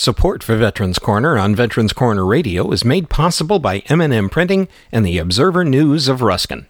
Support 0.00 0.42
for 0.42 0.56
Veterans 0.56 0.98
Corner 0.98 1.36
on 1.36 1.54
Veterans 1.54 1.92
Corner 1.92 2.24
Radio 2.24 2.70
is 2.70 2.86
made 2.86 3.10
possible 3.10 3.58
by 3.58 3.80
M&M 3.90 4.30
Printing 4.30 4.66
and 4.90 5.04
the 5.04 5.18
Observer 5.18 5.62
News 5.62 6.08
of 6.08 6.22
Ruskin. 6.22 6.66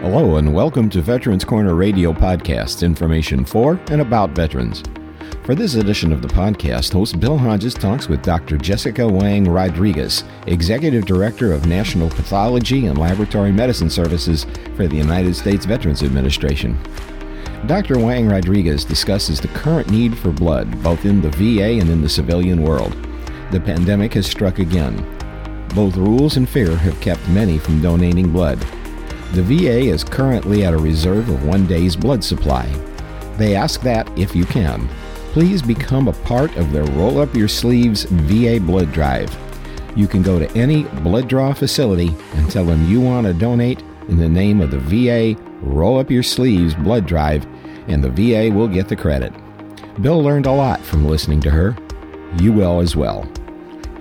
Hello 0.00 0.34
and 0.34 0.52
welcome 0.52 0.90
to 0.90 1.00
Veterans 1.00 1.44
Corner 1.44 1.76
Radio 1.76 2.12
podcast, 2.12 2.82
information 2.82 3.44
for 3.44 3.78
and 3.92 4.00
about 4.00 4.30
veterans. 4.30 4.82
For 5.44 5.54
this 5.54 5.76
edition 5.76 6.12
of 6.12 6.22
the 6.22 6.28
podcast, 6.28 6.92
host 6.92 7.20
Bill 7.20 7.38
Hodges 7.38 7.74
talks 7.74 8.08
with 8.08 8.20
Dr. 8.20 8.58
Jessica 8.58 9.06
Wang 9.06 9.48
Rodriguez, 9.48 10.24
Executive 10.48 11.06
Director 11.06 11.52
of 11.52 11.66
National 11.66 12.08
Pathology 12.08 12.86
and 12.86 12.98
Laboratory 12.98 13.52
Medicine 13.52 13.90
Services 13.90 14.44
for 14.74 14.88
the 14.88 14.96
United 14.96 15.36
States 15.36 15.64
Veterans 15.64 16.02
Administration. 16.02 16.76
Dr. 17.66 17.98
Wang 17.98 18.28
Rodriguez 18.28 18.84
discusses 18.84 19.40
the 19.40 19.48
current 19.48 19.90
need 19.90 20.16
for 20.16 20.30
blood, 20.30 20.82
both 20.84 21.04
in 21.04 21.20
the 21.20 21.30
VA 21.30 21.80
and 21.80 21.90
in 21.90 22.00
the 22.00 22.08
civilian 22.08 22.62
world. 22.62 22.96
The 23.50 23.58
pandemic 23.58 24.14
has 24.14 24.26
struck 24.26 24.60
again. 24.60 25.04
Both 25.74 25.96
rules 25.96 26.36
and 26.36 26.48
fear 26.48 26.76
have 26.76 27.00
kept 27.00 27.28
many 27.28 27.58
from 27.58 27.82
donating 27.82 28.30
blood. 28.30 28.60
The 29.32 29.42
VA 29.42 29.80
is 29.80 30.04
currently 30.04 30.64
at 30.64 30.74
a 30.74 30.78
reserve 30.78 31.28
of 31.28 31.44
one 31.44 31.66
day's 31.66 31.96
blood 31.96 32.22
supply. 32.22 32.66
They 33.36 33.56
ask 33.56 33.80
that, 33.80 34.08
if 34.16 34.36
you 34.36 34.44
can, 34.44 34.88
please 35.32 35.60
become 35.60 36.06
a 36.06 36.12
part 36.12 36.56
of 36.56 36.70
their 36.70 36.84
Roll 36.84 37.20
Up 37.20 37.34
Your 37.34 37.48
Sleeves 37.48 38.04
VA 38.04 38.60
Blood 38.60 38.92
Drive. 38.92 39.36
You 39.96 40.06
can 40.06 40.22
go 40.22 40.38
to 40.38 40.50
any 40.56 40.84
blood 41.02 41.28
draw 41.28 41.52
facility 41.52 42.14
and 42.34 42.48
tell 42.48 42.64
them 42.64 42.88
you 42.88 43.00
want 43.00 43.26
to 43.26 43.34
donate 43.34 43.82
in 44.08 44.18
the 44.18 44.28
name 44.28 44.60
of 44.60 44.70
the 44.70 44.78
VA 44.78 45.40
Roll 45.62 45.98
Up 45.98 46.10
Your 46.10 46.22
Sleeves 46.22 46.74
Blood 46.74 47.06
Drive, 47.06 47.46
and 47.88 48.02
the 48.02 48.10
VA 48.10 48.54
will 48.54 48.68
get 48.68 48.88
the 48.88 48.96
credit. 48.96 49.32
Bill 50.00 50.22
learned 50.22 50.46
a 50.46 50.52
lot 50.52 50.80
from 50.80 51.06
listening 51.06 51.40
to 51.42 51.50
her. 51.50 51.76
You 52.38 52.52
will 52.52 52.80
as 52.80 52.96
well. 52.96 53.26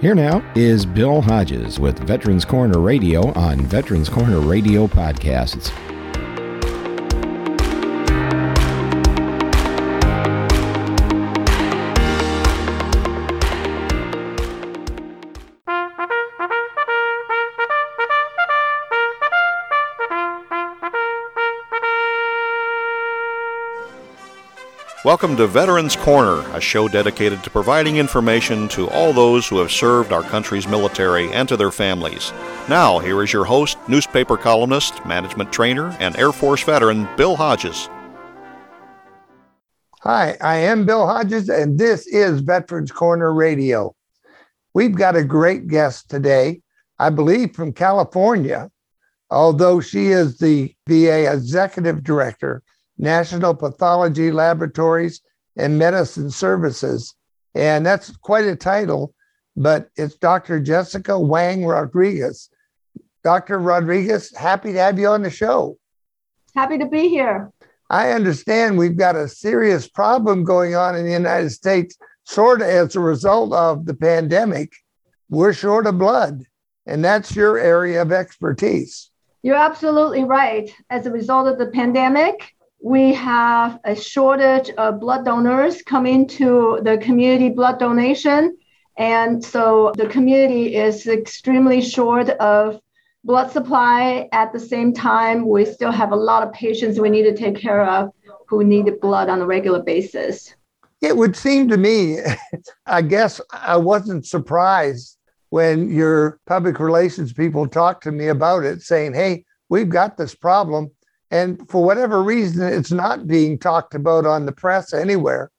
Here 0.02 0.16
now 0.16 0.44
is 0.56 0.86
Bill 0.86 1.22
Hodges 1.22 1.80
with 1.80 2.00
Veterans 2.00 2.46
Corner 2.46 2.80
Radio 2.80 3.32
on 3.34 3.60
Veterans 3.62 4.10
Corner 4.10 4.40
Radio 4.40 4.88
Podcasts. 4.88 5.72
Welcome 25.06 25.38
to 25.38 25.46
Veterans 25.46 25.96
Corner, 25.96 26.40
a 26.56 26.60
show 26.60 26.88
dedicated 26.88 27.44
to 27.44 27.52
providing 27.52 27.98
information 27.98 28.68
to 28.70 28.90
all 28.90 29.14
those 29.14 29.48
who 29.48 29.60
have 29.60 29.72
served 29.72 30.12
our 30.12 30.24
country's 30.24 30.68
military 30.68 31.32
and 31.32 31.48
to 31.48 31.56
their 31.56 31.70
families. 31.70 32.34
Now, 32.68 32.98
here 32.98 33.22
is 33.22 33.32
your 33.32 33.46
host, 33.46 33.78
newspaper 33.88 34.36
columnist, 34.36 35.06
management 35.06 35.54
trainer, 35.54 35.96
and 36.00 36.18
Air 36.18 36.32
Force 36.32 36.64
veteran, 36.64 37.08
Bill 37.18 37.36
Hodges. 37.36 37.88
Hi, 40.02 40.38
I 40.42 40.56
am 40.56 40.88
Bill 40.88 41.06
Hodges, 41.06 41.50
and 41.50 41.78
this 41.78 42.08
is 42.08 42.42
Veterans 42.42 42.92
Corner 42.92 43.32
Radio. 43.32 43.96
We've 44.74 44.96
got 44.96 45.16
a 45.16 45.24
great 45.24 45.68
guest 45.68 46.10
today, 46.10 46.64
I 46.98 47.12
believe 47.12 47.56
from 47.56 47.74
California, 47.74 48.72
although 49.30 49.82
she 49.82 50.08
is 50.08 50.40
the 50.40 50.74
VA 50.88 51.32
Executive 51.32 52.04
Director 52.04 52.64
National 52.98 53.54
Pathology 53.54 54.32
Laboratories 54.32 55.22
and 55.58 55.78
Medicine 55.78 56.32
Services. 56.32 57.16
And 57.54 57.86
that's 57.86 58.16
quite 58.18 58.46
a 58.46 58.56
title, 58.56 59.14
but 59.56 59.90
it's 59.96 60.16
Dr. 60.16 60.60
Jessica 60.60 61.20
Wang 61.20 61.66
Rodriguez. 61.66 62.50
Dr. 63.24 63.60
Rodriguez, 63.60 64.36
happy 64.36 64.74
to 64.74 64.80
have 64.80 65.00
you 65.00 65.08
on 65.08 65.24
the 65.24 65.30
show. 65.30 65.78
Happy 66.56 66.78
to 66.78 66.86
be 66.86 67.10
here. 67.10 67.52
I 67.90 68.12
understand 68.12 68.78
we've 68.78 68.98
got 68.98 69.16
a 69.16 69.28
serious 69.28 69.88
problem 69.88 70.44
going 70.44 70.76
on 70.76 70.96
in 70.96 71.06
the 71.06 71.12
United 71.12 71.52
States, 71.52 71.98
sort 72.24 72.62
of 72.62 72.68
as 72.68 72.96
a 72.96 73.00
result 73.00 73.54
of 73.54 73.86
the 73.86 73.94
pandemic. 73.94 74.74
We're 75.30 75.54
short 75.54 75.88
of 75.88 75.98
blood, 75.98 76.44
and 76.86 77.04
that's 77.04 77.36
your 77.36 77.58
area 77.58 78.02
of 78.02 78.12
expertise. 78.12 79.12
You're 79.44 79.56
absolutely 79.56 80.24
right. 80.24 80.74
As 80.90 81.06
a 81.06 81.12
result 81.12 81.48
of 81.48 81.60
the 81.60 81.68
pandemic, 81.68 82.55
we 82.82 83.14
have 83.14 83.80
a 83.84 83.96
shortage 83.96 84.70
of 84.72 85.00
blood 85.00 85.26
donors 85.26 85.82
coming 85.82 86.28
to 86.28 86.80
the 86.84 86.98
community 86.98 87.50
blood 87.50 87.80
donation. 87.80 88.58
And 88.98 89.44
so 89.44 89.92
the 89.98 90.08
community 90.08 90.76
is 90.76 91.08
extremely 91.08 91.82
short 91.82 92.30
of 92.30 92.80
blood 93.24 93.52
supply. 93.52 94.30
At 94.32 94.54
the 94.54 94.60
same 94.60 94.94
time, 94.94 95.48
we 95.48 95.66
still 95.66 95.92
have 95.92 96.12
a 96.12 96.16
lot 96.16 96.48
of 96.48 96.54
patients 96.54 97.00
we 97.00 97.10
need 97.10 97.24
to 97.24 97.36
take 97.36 97.58
care 97.58 97.84
of 97.84 98.12
who 98.48 98.64
need 98.64 99.02
blood 99.02 99.30
on 99.30 99.42
a 99.42 99.46
regular 99.46 99.82
basis. 99.82 100.54
It 101.02 101.18
would 101.18 101.36
seem 101.36 101.68
to 101.70 101.78
me, 101.78 102.20
I 102.86 103.02
guess 103.02 103.42
I 103.52 103.78
wasn't 103.78 104.26
surprised 104.26 105.18
when 105.50 105.90
your 105.90 106.40
public 106.46 106.80
relations 106.80 107.34
people 107.34 107.68
talked 107.68 108.04
to 108.04 108.12
me 108.12 108.28
about 108.28 108.64
it, 108.64 108.82
saying, 108.82 109.14
hey, 109.14 109.46
we've 109.70 109.90
got 109.90 110.18
this 110.18 110.36
problem 110.36 110.92
and 111.32 111.70
for 111.70 111.84
whatever 111.84 112.24
reason, 112.24 112.72
it's 112.72 112.92
not 112.92 113.28
being 113.28 113.58
talked 113.58 113.96
about 113.96 114.26
on 114.26 114.46
the 114.46 114.52
press 114.52 114.94
anywhere. 114.94 115.52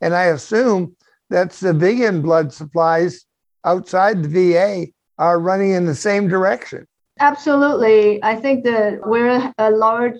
And 0.00 0.14
I 0.14 0.24
assume 0.24 0.96
that 1.28 1.52
civilian 1.52 2.22
blood 2.22 2.52
supplies 2.52 3.26
outside 3.64 4.22
the 4.22 4.28
VA 4.28 4.86
are 5.18 5.38
running 5.38 5.72
in 5.72 5.84
the 5.84 5.94
same 5.94 6.28
direction. 6.28 6.86
Absolutely. 7.20 8.22
I 8.24 8.34
think 8.34 8.64
that 8.64 9.06
we're 9.06 9.52
a 9.58 9.70
large 9.70 10.16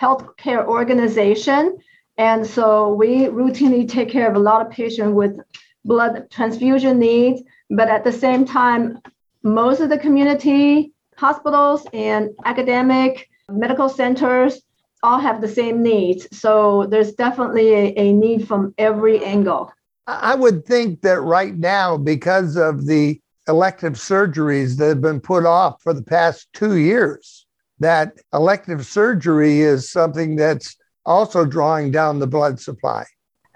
healthcare 0.00 0.66
organization. 0.66 1.78
And 2.18 2.46
so 2.46 2.92
we 2.92 3.26
routinely 3.26 3.88
take 3.88 4.10
care 4.10 4.28
of 4.28 4.36
a 4.36 4.38
lot 4.38 4.64
of 4.64 4.70
patients 4.70 5.14
with 5.14 5.40
blood 5.84 6.30
transfusion 6.30 6.98
needs. 6.98 7.42
But 7.70 7.88
at 7.88 8.04
the 8.04 8.12
same 8.12 8.44
time, 8.44 8.98
most 9.42 9.80
of 9.80 9.88
the 9.88 9.98
community 9.98 10.92
hospitals 11.16 11.86
and 11.94 12.30
academic 12.44 13.30
medical 13.52 13.88
centers 13.88 14.60
all 15.02 15.18
have 15.18 15.40
the 15.40 15.48
same 15.48 15.82
needs. 15.82 16.28
So 16.36 16.86
there's 16.86 17.12
definitely 17.12 17.72
a, 17.72 17.94
a, 17.96 18.12
need 18.12 18.46
from 18.46 18.72
every 18.78 19.24
angle. 19.24 19.72
I 20.06 20.34
would 20.34 20.64
think 20.64 21.00
that 21.02 21.20
right 21.20 21.56
now, 21.56 21.96
because 21.96 22.56
of 22.56 22.86
the 22.86 23.20
elective 23.48 23.94
surgeries 23.94 24.76
that 24.76 24.88
have 24.88 25.00
been 25.00 25.20
put 25.20 25.44
off 25.44 25.82
for 25.82 25.92
the 25.92 26.02
past 26.02 26.48
two 26.52 26.76
years, 26.76 27.46
that 27.80 28.14
elective 28.32 28.86
surgery 28.86 29.60
is 29.60 29.90
something 29.90 30.36
that's 30.36 30.76
also 31.04 31.44
drawing 31.44 31.90
down 31.90 32.20
the 32.20 32.26
blood 32.26 32.60
supply. 32.60 33.04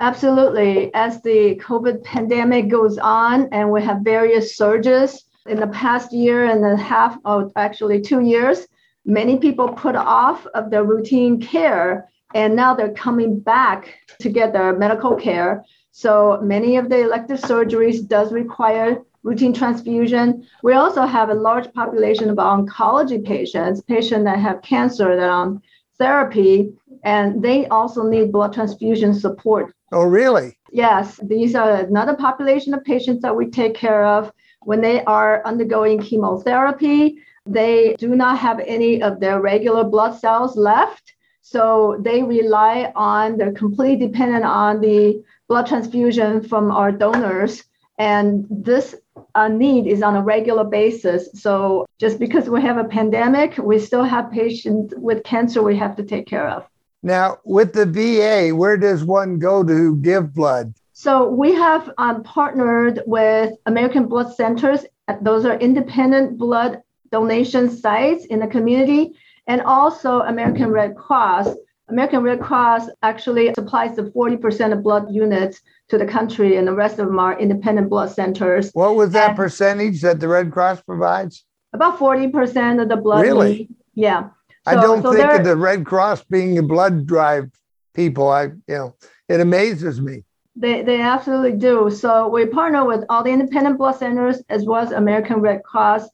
Absolutely. 0.00 0.92
As 0.94 1.22
the 1.22 1.56
COVID 1.64 2.04
pandemic 2.04 2.68
goes 2.68 2.98
on 2.98 3.48
and 3.52 3.70
we 3.70 3.82
have 3.82 4.00
various 4.02 4.56
surges 4.56 5.24
in 5.46 5.60
the 5.60 5.68
past 5.68 6.12
year 6.12 6.44
and 6.44 6.64
a 6.64 6.76
half, 6.76 7.16
or 7.24 7.50
actually 7.56 8.00
two 8.00 8.20
years, 8.20 8.66
many 9.06 9.39
people 9.39 9.69
put 9.69 9.94
off 9.94 10.47
of 10.49 10.71
their 10.71 10.84
routine 10.84 11.41
care 11.41 12.09
and 12.34 12.55
now 12.56 12.75
they're 12.75 12.93
coming 12.93 13.39
back 13.39 13.94
to 14.21 14.28
get 14.28 14.53
their 14.53 14.77
medical 14.77 15.15
care. 15.15 15.65
So 15.93 16.41
many 16.43 16.77
of 16.77 16.91
the 16.91 17.00
elective 17.00 17.41
surgeries 17.41 18.06
does 18.06 18.33
require 18.33 19.03
routine 19.22 19.53
transfusion. 19.53 20.47
We 20.62 20.75
also 20.75 21.06
have 21.06 21.31
a 21.31 21.34
large 21.34 21.72
population 21.72 22.28
of 22.28 22.37
oncology 22.37 23.25
patients 23.25 23.81
patients 23.81 24.25
that 24.25 24.39
have 24.39 24.62
cancer 24.62 25.17
that 25.17 25.28
are 25.28 25.31
on 25.31 25.62
therapy 25.99 26.73
and 27.05 27.43
they 27.43 27.67
also 27.69 28.03
need 28.03 28.33
blood 28.33 28.53
transfusion 28.53 29.15
support. 29.15 29.75
Oh 29.93 30.05
really? 30.05 30.59
Yes 30.73 31.19
these 31.23 31.55
are 31.55 31.76
another 31.76 32.14
population 32.14 32.75
of 32.75 32.85
patients 32.85 33.23
that 33.23 33.35
we 33.35 33.47
take 33.47 33.75
care 33.75 34.05
of 34.05 34.32
when 34.62 34.81
they 34.81 35.02
are 35.05 35.47
undergoing 35.47 36.00
chemotherapy 36.00 37.19
they 37.46 37.94
do 37.98 38.14
not 38.16 38.38
have 38.38 38.60
any 38.60 39.02
of 39.02 39.20
their 39.20 39.40
regular 39.40 39.84
blood 39.84 40.19
cells 40.19 40.56
left. 40.56 41.14
So 41.43 41.98
they 42.00 42.22
rely 42.22 42.93
on, 42.96 43.37
they're 43.38 43.52
completely 43.52 44.08
dependent 44.08 44.44
on 44.44 44.81
the 44.81 45.22
blood 45.48 45.66
transfusion 45.66 46.43
from 46.43 46.70
our 46.70 46.90
donors. 46.90 47.64
And 47.98 48.46
this 48.50 48.96
uh, 49.34 49.48
need 49.48 49.87
is 49.87 50.02
on 50.02 50.16
a 50.16 50.22
regular 50.22 50.64
basis. 50.64 51.28
So 51.34 51.87
just 51.98 52.19
because 52.19 52.48
we 52.48 52.60
have 52.62 52.78
a 52.78 52.84
pandemic, 52.84 53.56
we 53.58 53.78
still 53.78 54.04
have 54.04 54.31
patients 54.31 54.92
with 54.96 55.25
cancer 55.25 55.62
we 55.62 55.76
have 55.76 55.96
to 55.96 56.02
take 56.02 56.26
care 56.26 56.49
of. 56.49 56.66
Now, 57.02 57.38
with 57.44 57.72
the 57.72 57.87
VA, 57.87 58.54
where 58.54 58.76
does 58.76 59.04
one 59.04 59.38
go 59.38 59.62
to 59.62 59.96
give 59.96 60.34
blood? 60.34 60.75
So 60.92 61.28
we 61.28 61.54
have 61.54 61.90
um, 61.99 62.22
partnered 62.22 63.02
with 63.06 63.52
American 63.66 64.06
Blood 64.06 64.34
Centers. 64.34 64.84
Those 65.20 65.44
are 65.44 65.56
independent 65.58 66.38
blood 66.38 66.82
donation 67.16 67.64
sites 67.70 68.26
in 68.26 68.38
the 68.40 68.46
community 68.46 69.02
and 69.46 69.62
also 69.62 70.20
American 70.20 70.70
Red 70.70 70.94
Cross. 70.96 71.48
American 71.88 72.22
Red 72.22 72.40
Cross 72.40 72.90
actually 73.02 73.54
supplies 73.54 73.96
the 73.96 74.02
40% 74.02 74.72
of 74.74 74.82
blood 74.82 75.10
units 75.10 75.62
to 75.88 75.96
the 75.96 76.04
country, 76.04 76.56
and 76.56 76.68
the 76.68 76.74
rest 76.74 76.98
of 76.98 77.06
them 77.06 77.18
are 77.18 77.38
independent 77.38 77.88
blood 77.88 78.10
centers. 78.10 78.70
What 78.74 78.96
was 78.96 79.12
that 79.12 79.30
and 79.30 79.36
percentage 79.36 80.02
that 80.02 80.20
the 80.20 80.28
Red 80.28 80.52
Cross 80.52 80.82
provides? 80.82 81.44
About 81.72 81.98
40% 81.98 82.82
of 82.82 82.88
the 82.90 82.96
blood. 82.96 83.22
Really? 83.22 83.52
Need. 83.54 83.74
Yeah. 83.94 84.28
So, 84.68 84.72
I 84.72 84.74
don't 84.74 85.02
so 85.02 85.12
think 85.14 85.30
of 85.30 85.44
the 85.44 85.56
Red 85.56 85.86
Cross 85.86 86.24
being 86.24 86.58
a 86.58 86.62
blood 86.62 87.06
drive 87.06 87.50
people. 87.94 88.28
I, 88.28 88.42
you 88.42 88.76
know, 88.78 88.96
it 89.28 89.40
amazes 89.40 90.02
me. 90.02 90.24
They, 90.58 90.82
they 90.82 91.03
absolutely 91.03 91.53
do. 91.53 91.91
So 91.91 92.29
we 92.29 92.47
partner 92.47 92.85
with 92.87 93.05
all 93.11 93.23
the 93.23 93.31
independent 93.31 93.76
blood 93.76 93.97
centers 93.97 94.43
as 94.49 94.64
well 94.64 94.82
as 94.82 94.91
American 94.91 95.41
Red 95.41 95.62
Cross 95.62 96.08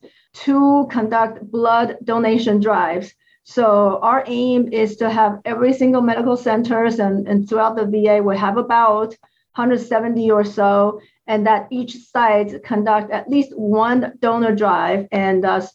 to 0.45 0.89
conduct 0.91 1.51
blood 1.51 1.99
donation 2.03 2.61
drives. 2.61 3.15
So 3.45 3.99
our 4.03 4.25
aim 4.27 4.73
is 4.73 4.97
to 4.97 5.11
have 5.11 5.41
every 5.45 5.73
single 5.73 6.03
medical 6.03 6.37
centers 6.37 6.99
and, 6.99 7.29
and 7.29 7.49
throughout 7.49 7.77
the 7.77 7.87
VA, 7.87 8.23
we 8.23 8.37
have 8.37 8.57
about 8.57 9.15
170 9.55 10.31
or 10.31 10.45
so, 10.45 11.01
and 11.27 11.47
that 11.47 11.69
each 11.71 11.97
site 11.97 12.63
conduct 12.65 13.11
at 13.11 13.29
least 13.29 13.57
one 13.57 14.13
donor 14.21 14.55
drive. 14.55 15.07
And 15.13 15.45
uh, 15.45 15.67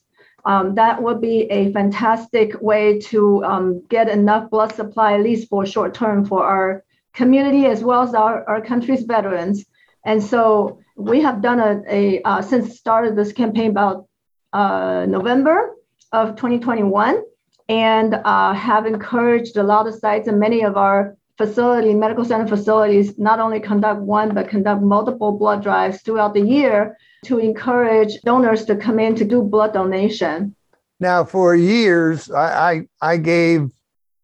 um, 0.46 0.76
that 0.76 1.02
would 1.02 1.22
be 1.22 1.42
a 1.52 1.72
fantastic 1.74 2.60
way 2.62 3.00
to 3.00 3.44
um, 3.44 3.84
get 3.90 4.10
enough 4.10 4.50
blood 4.50 4.74
supply, 4.74 5.14
at 5.14 5.22
least 5.22 5.50
for 5.50 5.66
short 5.66 5.94
term, 5.94 6.26
for 6.26 6.44
our 6.44 6.84
community 7.18 7.66
as 7.66 7.84
well 7.84 8.04
as 8.04 8.14
our, 8.14 8.48
our 8.48 8.62
country's 8.62 9.04
veterans. 9.04 9.66
And 10.06 10.24
so 10.24 10.80
we 10.96 11.20
have 11.22 11.42
done 11.42 11.60
a, 11.60 11.72
a 11.90 12.22
uh, 12.22 12.42
since 12.42 12.78
started 12.78 13.16
this 13.16 13.34
campaign 13.34 13.72
about 13.72 14.08
uh, 14.54 15.06
November 15.10 15.76
of 16.14 16.36
2021 16.36 17.24
and 17.68 18.14
uh, 18.14 18.54
have 18.54 18.86
encouraged 18.86 19.58
a 19.58 19.64
lot 19.64 19.88
of 19.88 19.96
sites 19.96 20.28
and 20.28 20.40
many 20.40 20.62
of 20.64 20.78
our 20.78 21.18
facility 21.38 21.94
medical 21.94 22.24
center 22.24 22.48
facilities 22.48 23.18
not 23.18 23.40
only 23.40 23.60
conduct 23.60 24.02
one 24.02 24.34
but 24.34 24.48
conduct 24.48 24.82
multiple 24.82 25.32
blood 25.34 25.62
drives 25.62 26.02
throughout 26.02 26.34
the 26.34 26.42
year 26.42 26.98
to 27.26 27.38
encourage 27.38 28.20
donors 28.22 28.66
to 28.66 28.76
come 28.76 29.00
in 29.00 29.14
to 29.14 29.26
do 29.26 29.44
blood 29.44 29.72
donation 29.74 30.56
now 31.00 31.24
for 31.24 31.56
years 31.56 32.32
i 32.32 32.72
i, 33.02 33.12
I 33.14 33.18
gave 33.18 33.70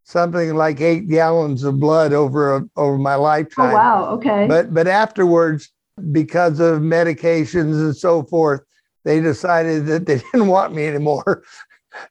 something 0.03 0.55
like 0.55 0.81
eight 0.81 1.07
gallons 1.07 1.63
of 1.63 1.79
blood 1.79 2.13
over 2.13 2.57
a, 2.57 2.69
over 2.75 2.97
my 2.97 3.15
oh, 3.15 3.21
lifetime 3.21 3.71
oh 3.71 3.73
wow 3.73 4.05
okay 4.05 4.45
but 4.47 4.73
but 4.73 4.87
afterwards 4.87 5.71
because 6.11 6.59
of 6.59 6.81
medications 6.81 7.79
and 7.79 7.95
so 7.95 8.23
forth 8.23 8.61
they 9.05 9.19
decided 9.21 9.85
that 9.85 10.05
they 10.05 10.17
didn't 10.31 10.47
want 10.47 10.73
me 10.73 10.85
anymore 10.85 11.43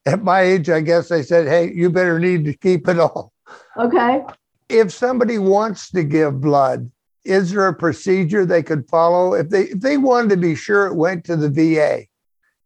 at 0.06 0.22
my 0.22 0.40
age, 0.42 0.70
I 0.70 0.80
guess 0.80 1.08
they 1.08 1.22
said, 1.22 1.46
hey, 1.46 1.72
you 1.72 1.90
better 1.90 2.18
need 2.18 2.44
to 2.44 2.54
keep 2.54 2.88
it 2.88 2.98
all. 2.98 3.32
Okay. 3.76 4.22
If 4.68 4.92
somebody 4.92 5.38
wants 5.38 5.90
to 5.90 6.02
give 6.02 6.40
blood, 6.40 6.90
is 7.24 7.52
there 7.52 7.68
a 7.68 7.74
procedure 7.74 8.44
they 8.44 8.62
could 8.62 8.88
follow? 8.88 9.34
If 9.34 9.50
they 9.50 9.64
if 9.64 9.80
they 9.80 9.96
wanted 9.96 10.30
to 10.30 10.36
be 10.36 10.54
sure 10.54 10.86
it 10.86 10.96
went 10.96 11.24
to 11.26 11.36
the 11.36 11.50
VA, 11.50 12.06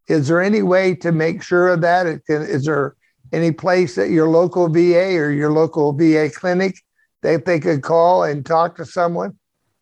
is 0.07 0.27
there 0.27 0.41
any 0.41 0.63
way 0.63 0.95
to 0.95 1.11
make 1.11 1.43
sure 1.43 1.67
of 1.67 1.81
that? 1.81 2.07
It 2.07 2.25
Can, 2.25 2.41
is 2.41 2.65
there 2.65 2.95
any 3.33 3.51
place 3.51 3.97
at 3.97 4.09
your 4.09 4.27
local 4.27 4.69
VA 4.69 5.15
or 5.17 5.31
your 5.31 5.51
local 5.51 5.93
VA 5.93 6.29
clinic 6.33 6.77
that 7.21 7.45
they 7.45 7.59
could 7.59 7.81
call 7.81 8.23
and 8.23 8.45
talk 8.45 8.75
to 8.77 8.85
someone? 8.85 9.37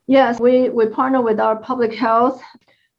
Yes, 0.07 0.39
we, 0.39 0.69
we 0.69 0.87
partner 0.87 1.21
with 1.21 1.39
our 1.39 1.55
public 1.55 1.93
health 1.93 2.41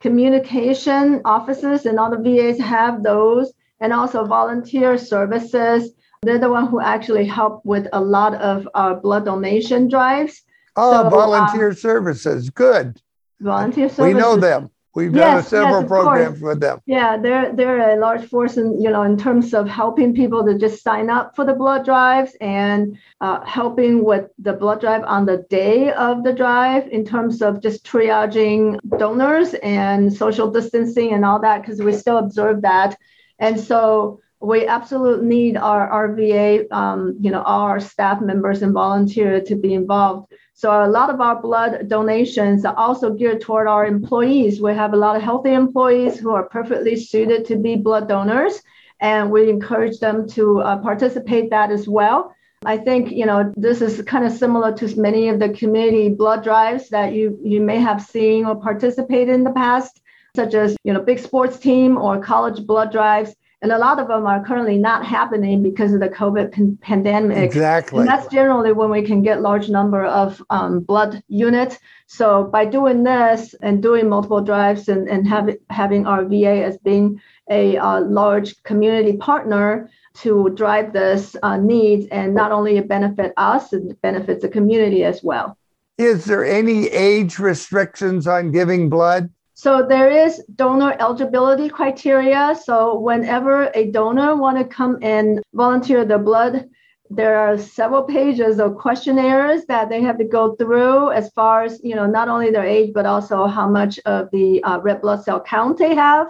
communication 0.00 1.20
offices, 1.24 1.86
and 1.86 1.98
all 1.98 2.10
the 2.10 2.18
VAs 2.18 2.58
have 2.60 3.02
those 3.02 3.52
and 3.80 3.92
also 3.92 4.24
volunteer 4.24 4.98
services. 4.98 5.92
They're 6.22 6.38
the 6.38 6.50
one 6.50 6.66
who 6.66 6.80
actually 6.80 7.26
help 7.26 7.64
with 7.64 7.86
a 7.92 8.00
lot 8.00 8.34
of 8.34 8.68
our 8.74 8.94
blood 8.94 9.24
donation 9.24 9.88
drives. 9.88 10.42
Oh, 10.76 11.04
so, 11.04 11.10
volunteer 11.10 11.70
um, 11.70 11.74
services. 11.74 12.50
Good. 12.50 13.00
Volunteer 13.40 13.88
services. 13.88 14.14
We 14.14 14.20
know 14.20 14.36
them. 14.36 14.70
We've 14.96 15.14
yes, 15.14 15.50
done 15.50 15.60
several 15.60 15.80
yes, 15.82 15.88
programs 15.88 16.40
course. 16.40 16.54
with 16.54 16.60
them. 16.60 16.80
Yeah, 16.86 17.18
they're 17.18 17.54
they're 17.54 17.96
a 17.96 18.00
large 18.00 18.24
force 18.24 18.56
in 18.56 18.80
you 18.80 18.88
know 18.88 19.02
in 19.02 19.18
terms 19.18 19.52
of 19.52 19.68
helping 19.68 20.14
people 20.14 20.42
to 20.46 20.56
just 20.56 20.82
sign 20.82 21.10
up 21.10 21.36
for 21.36 21.44
the 21.44 21.52
blood 21.52 21.84
drives 21.84 22.34
and 22.40 22.96
uh, 23.20 23.44
helping 23.44 24.04
with 24.04 24.30
the 24.38 24.54
blood 24.54 24.80
drive 24.80 25.04
on 25.04 25.26
the 25.26 25.44
day 25.50 25.92
of 25.92 26.24
the 26.24 26.32
drive 26.32 26.88
in 26.88 27.04
terms 27.04 27.42
of 27.42 27.60
just 27.60 27.84
triaging 27.84 28.80
donors 28.98 29.52
and 29.62 30.10
social 30.10 30.50
distancing 30.50 31.12
and 31.12 31.26
all 31.26 31.40
that 31.40 31.60
because 31.60 31.82
we 31.82 31.92
still 31.92 32.16
observe 32.16 32.62
that 32.62 32.96
and 33.38 33.60
so 33.60 34.22
we 34.40 34.66
absolutely 34.66 35.26
need 35.26 35.56
our, 35.56 35.88
our 35.88 36.14
VA, 36.14 36.66
um, 36.74 37.16
you 37.20 37.30
know, 37.30 37.42
our 37.42 37.80
staff 37.80 38.20
members 38.20 38.62
and 38.62 38.72
volunteers 38.72 39.48
to 39.48 39.56
be 39.56 39.74
involved. 39.74 40.32
So 40.54 40.70
a 40.70 40.88
lot 40.88 41.10
of 41.10 41.20
our 41.20 41.40
blood 41.40 41.88
donations 41.88 42.64
are 42.64 42.76
also 42.76 43.12
geared 43.12 43.40
toward 43.40 43.66
our 43.66 43.86
employees. 43.86 44.60
We 44.60 44.74
have 44.74 44.94
a 44.94 44.96
lot 44.96 45.16
of 45.16 45.22
healthy 45.22 45.52
employees 45.52 46.18
who 46.18 46.30
are 46.30 46.48
perfectly 46.48 46.96
suited 46.96 47.44
to 47.46 47.56
be 47.56 47.76
blood 47.76 48.08
donors, 48.08 48.62
and 49.00 49.30
we 49.30 49.50
encourage 49.50 49.98
them 49.98 50.28
to 50.30 50.60
uh, 50.60 50.78
participate 50.78 51.50
that 51.50 51.70
as 51.70 51.86
well. 51.88 52.34
I 52.64 52.78
think 52.78 53.12
you 53.12 53.26
know 53.26 53.52
this 53.56 53.82
is 53.82 54.02
kind 54.02 54.24
of 54.24 54.32
similar 54.32 54.72
to 54.76 55.00
many 55.00 55.28
of 55.28 55.38
the 55.38 55.50
community 55.50 56.08
blood 56.08 56.42
drives 56.42 56.88
that 56.88 57.12
you 57.12 57.38
you 57.44 57.60
may 57.60 57.78
have 57.78 58.02
seen 58.02 58.46
or 58.46 58.56
participated 58.56 59.34
in 59.34 59.44
the 59.44 59.52
past 59.52 60.00
such 60.34 60.54
as 60.54 60.76
you 60.82 60.92
know 60.92 61.00
big 61.00 61.18
sports 61.18 61.58
team 61.58 61.98
or 61.98 62.18
college 62.18 62.66
blood 62.66 62.90
drives 62.90 63.34
and 63.66 63.72
a 63.72 63.78
lot 63.78 63.98
of 63.98 64.06
them 64.06 64.24
are 64.28 64.44
currently 64.44 64.78
not 64.78 65.04
happening 65.04 65.60
because 65.60 65.92
of 65.92 65.98
the 65.98 66.08
covid 66.08 66.52
pan- 66.52 66.78
pandemic. 66.82 67.38
Exactly. 67.38 67.98
And 67.98 68.08
that's 68.08 68.28
generally 68.28 68.70
when 68.70 68.90
we 68.90 69.02
can 69.02 69.22
get 69.22 69.42
large 69.42 69.68
number 69.68 70.04
of 70.04 70.40
um, 70.50 70.78
blood 70.78 71.20
units. 71.26 71.80
So 72.06 72.44
by 72.44 72.64
doing 72.64 73.02
this 73.02 73.56
and 73.62 73.82
doing 73.82 74.08
multiple 74.08 74.40
drives 74.40 74.88
and, 74.88 75.08
and 75.08 75.26
have, 75.26 75.50
having 75.68 76.06
our 76.06 76.24
va 76.24 76.62
as 76.62 76.78
being 76.78 77.20
a 77.50 77.76
uh, 77.76 78.02
large 78.02 78.62
community 78.62 79.16
partner 79.16 79.90
to 80.18 80.50
drive 80.50 80.92
this 80.92 81.34
uh, 81.42 81.56
needs 81.56 82.06
and 82.12 82.36
not 82.36 82.52
only 82.52 82.80
benefit 82.82 83.32
us 83.36 83.72
it 83.72 84.00
benefits 84.00 84.42
the 84.42 84.48
community 84.48 85.02
as 85.02 85.24
well. 85.24 85.58
Is 85.98 86.26
there 86.26 86.44
any 86.44 86.86
age 86.86 87.40
restrictions 87.40 88.28
on 88.28 88.52
giving 88.52 88.88
blood 88.88 89.28
so 89.58 89.82
there 89.82 90.10
is 90.10 90.44
donor 90.54 90.94
eligibility 91.00 91.70
criteria. 91.70 92.54
So 92.62 92.98
whenever 92.98 93.70
a 93.74 93.90
donor 93.90 94.36
want 94.36 94.58
to 94.58 94.64
come 94.64 94.98
and 95.00 95.42
volunteer 95.54 96.04
their 96.04 96.18
blood, 96.18 96.68
there 97.08 97.38
are 97.38 97.56
several 97.56 98.02
pages 98.02 98.60
of 98.60 98.76
questionnaires 98.76 99.64
that 99.64 99.88
they 99.88 100.02
have 100.02 100.18
to 100.18 100.24
go 100.24 100.56
through 100.56 101.10
as 101.12 101.30
far 101.30 101.62
as 101.62 101.80
you 101.82 101.94
know 101.94 102.04
not 102.04 102.28
only 102.28 102.50
their 102.50 102.66
age 102.66 102.92
but 102.92 103.06
also 103.06 103.46
how 103.46 103.66
much 103.66 103.98
of 104.04 104.28
the 104.30 104.62
uh, 104.64 104.78
red 104.80 105.00
blood 105.00 105.22
cell 105.22 105.40
count 105.40 105.78
they 105.78 105.94
have 105.94 106.26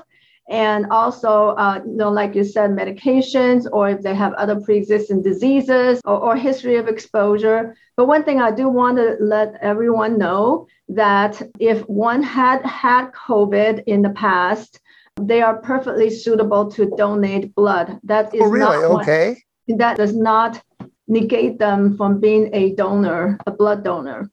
and 0.49 0.87
also, 0.91 1.49
uh, 1.57 1.81
you 1.85 1.97
know, 1.97 2.11
like 2.11 2.35
you 2.35 2.45
said, 2.45 2.71
medications, 2.71 3.67
or 3.73 3.89
if 3.89 4.03
they 4.03 4.15
have 4.15 4.33
other 4.35 4.61
pre-existing 4.61 5.23
diseases 5.23 6.01
or, 6.05 6.19
or 6.19 6.37
history 6.37 6.77
of 6.77 6.87
exposure. 6.87 7.77
But 7.97 8.07
one 8.07 8.23
thing 8.23 8.41
I 8.41 8.53
do 8.53 8.69
want 8.69 8.97
to 8.99 9.17
let 9.21 9.55
everyone 9.61 10.19
know 10.19 10.69
that 10.89 11.43
if 11.59 11.81
one 11.89 12.23
had 12.23 12.65
had 12.65 13.11
COVID 13.13 13.83
in 13.87 14.03
the 14.03 14.11
past, 14.11 14.81
they 15.21 15.43
are 15.43 15.57
perfectly 15.57 16.11
suitable 16.11 16.71
to 16.73 16.91
donate 16.97 17.55
blood. 17.55 17.99
That 18.05 18.33
is 18.35 18.43
oh, 18.43 18.49
really 18.49 18.85
okay. 19.01 19.43
that 19.69 19.97
does 19.97 20.15
not 20.15 20.63
negate 21.09 21.59
them 21.59 21.97
from 21.97 22.21
being 22.21 22.51
a 22.53 22.75
donor, 22.75 23.39
a 23.47 23.51
blood 23.51 23.83
donor. 23.83 24.31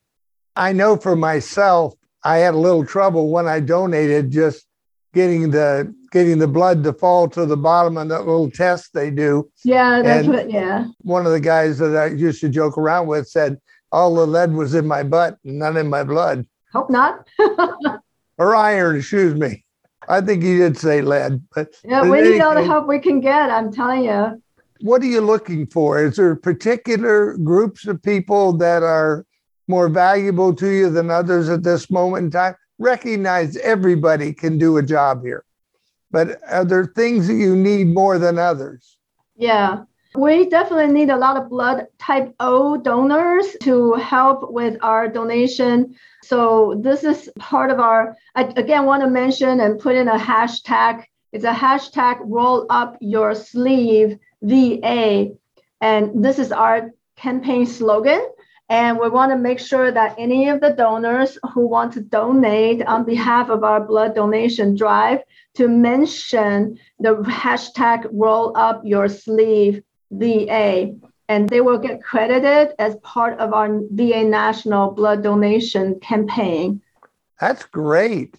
I 0.55 0.73
know 0.73 0.97
for 0.97 1.15
myself, 1.15 1.95
I 2.23 2.37
had 2.37 2.53
a 2.53 2.57
little 2.57 2.85
trouble 2.85 3.29
when 3.29 3.47
I 3.47 3.59
donated 3.59 4.31
just 4.31 4.65
getting 5.13 5.51
the 5.51 5.93
getting 6.11 6.37
the 6.37 6.47
blood 6.47 6.83
to 6.83 6.93
fall 6.93 7.27
to 7.29 7.45
the 7.45 7.57
bottom 7.57 7.97
of 7.97 8.09
that 8.09 8.19
little 8.19 8.49
test 8.51 8.93
they 8.93 9.09
do. 9.09 9.49
Yeah, 9.63 10.01
that's 10.01 10.25
and 10.25 10.35
what. 10.35 10.51
Yeah. 10.51 10.87
One 11.01 11.25
of 11.25 11.31
the 11.31 11.39
guys 11.39 11.77
that 11.79 11.95
I 11.95 12.07
used 12.07 12.41
to 12.41 12.49
joke 12.49 12.77
around 12.77 13.07
with 13.07 13.27
said 13.27 13.59
all 13.91 14.15
the 14.15 14.27
lead 14.27 14.53
was 14.53 14.73
in 14.73 14.87
my 14.87 15.03
butt, 15.03 15.37
and 15.45 15.59
none 15.59 15.77
in 15.77 15.89
my 15.89 16.03
blood. 16.03 16.45
Hope 16.71 16.89
not. 16.89 17.27
or 18.37 18.55
iron, 18.55 18.97
excuse 18.97 19.35
me. 19.35 19.63
I 20.09 20.19
think 20.19 20.43
he 20.43 20.57
did 20.57 20.77
say 20.77 21.01
lead, 21.01 21.41
but 21.55 21.69
yeah, 21.85 22.01
we 22.09 22.21
need 22.21 22.41
all 22.41 22.55
the 22.55 22.63
help 22.63 22.87
we 22.87 22.99
can 22.99 23.21
get. 23.21 23.49
I'm 23.49 23.71
telling 23.71 24.03
you. 24.03 24.41
What 24.81 25.01
are 25.01 25.05
you 25.05 25.21
looking 25.21 25.65
for? 25.67 26.03
Is 26.03 26.17
there 26.17 26.35
particular 26.35 27.37
groups 27.37 27.87
of 27.87 28.03
people 28.03 28.51
that 28.57 28.83
are 28.83 29.25
more 29.69 29.87
valuable 29.87 30.53
to 30.55 30.67
you 30.67 30.89
than 30.89 31.09
others 31.09 31.47
at 31.47 31.63
this 31.63 31.89
moment 31.89 32.25
in 32.25 32.31
time? 32.31 32.55
Recognize 32.83 33.57
everybody 33.57 34.33
can 34.33 34.57
do 34.57 34.77
a 34.77 34.83
job 34.83 35.23
here, 35.23 35.45
but 36.11 36.39
are 36.49 36.65
there 36.65 36.85
things 36.85 37.27
that 37.27 37.35
you 37.35 37.55
need 37.55 37.87
more 37.87 38.19
than 38.19 38.37
others? 38.37 38.97
Yeah. 39.35 39.83
We 40.15 40.47
definitely 40.47 40.93
need 40.93 41.09
a 41.09 41.17
lot 41.17 41.37
of 41.37 41.49
blood 41.49 41.87
type 41.97 42.35
O 42.39 42.77
donors 42.77 43.47
to 43.61 43.93
help 43.95 44.51
with 44.51 44.77
our 44.83 45.07
donation. 45.07 45.95
So 46.21 46.79
this 46.83 47.03
is 47.03 47.31
part 47.39 47.71
of 47.71 47.79
our, 47.79 48.15
I 48.35 48.43
again 48.55 48.85
want 48.85 49.01
to 49.01 49.09
mention 49.09 49.59
and 49.59 49.79
put 49.79 49.95
in 49.95 50.07
a 50.07 50.17
hashtag. 50.17 51.05
It's 51.31 51.45
a 51.45 51.51
hashtag 51.51 52.19
roll 52.21 52.67
up 52.69 52.97
your 53.01 53.33
sleeve 53.33 54.19
VA. 54.43 55.31
And 55.81 56.23
this 56.23 56.37
is 56.37 56.51
our 56.51 56.91
campaign 57.15 57.65
slogan. 57.65 58.21
And 58.69 58.97
we 58.97 59.09
want 59.09 59.31
to 59.31 59.37
make 59.37 59.59
sure 59.59 59.91
that 59.91 60.15
any 60.17 60.49
of 60.49 60.61
the 60.61 60.71
donors 60.71 61.37
who 61.53 61.67
want 61.67 61.93
to 61.93 62.01
donate 62.01 62.81
on 62.85 63.03
behalf 63.03 63.49
of 63.49 63.63
our 63.63 63.81
blood 63.81 64.15
donation 64.15 64.75
drive 64.75 65.19
to 65.55 65.67
mention 65.67 66.79
the 66.99 67.15
hashtag 67.17 68.07
roll 68.11 68.57
up 68.57 68.81
your 68.83 69.09
sleeve 69.09 69.83
VA. 70.11 70.95
And 71.29 71.49
they 71.49 71.61
will 71.61 71.77
get 71.77 72.03
credited 72.03 72.73
as 72.79 72.95
part 72.97 73.39
of 73.39 73.53
our 73.53 73.79
VA 73.91 74.23
National 74.23 74.91
Blood 74.91 75.23
Donation 75.23 75.99
campaign. 75.99 76.81
That's 77.39 77.65
great. 77.65 78.37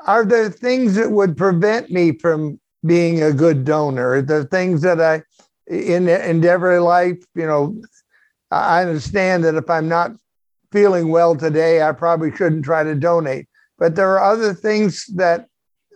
Are 0.00 0.24
there 0.24 0.50
things 0.50 0.94
that 0.96 1.10
would 1.10 1.36
prevent 1.36 1.90
me 1.90 2.12
from 2.12 2.60
being 2.84 3.22
a 3.22 3.32
good 3.32 3.64
donor? 3.64 4.14
Are 4.14 4.22
there 4.22 4.44
things 4.44 4.82
that 4.82 5.00
I, 5.00 5.22
in 5.66 6.08
endeavor 6.08 6.80
life, 6.80 7.24
you 7.34 7.46
know, 7.46 7.80
I 8.50 8.82
understand 8.82 9.44
that 9.44 9.54
if 9.54 9.68
I'm 9.68 9.88
not 9.88 10.12
feeling 10.70 11.08
well 11.08 11.36
today, 11.36 11.82
I 11.82 11.92
probably 11.92 12.34
shouldn't 12.34 12.64
try 12.64 12.82
to 12.82 12.94
donate. 12.94 13.46
But 13.78 13.94
there 13.94 14.10
are 14.18 14.32
other 14.32 14.54
things 14.54 15.06
that 15.14 15.48